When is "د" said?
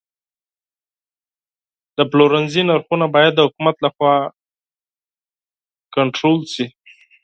1.97-1.99, 3.35-3.39